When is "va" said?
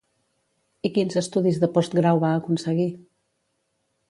2.25-2.33